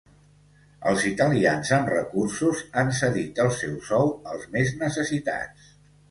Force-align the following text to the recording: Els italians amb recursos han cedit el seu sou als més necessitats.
Els 0.91 1.03
italians 1.09 1.73
amb 1.75 1.91
recursos 1.91 2.63
han 2.81 2.89
cedit 2.99 3.41
el 3.43 3.51
seu 3.57 3.75
sou 3.91 4.09
als 4.31 4.47
més 4.57 4.73
necessitats. 4.81 5.69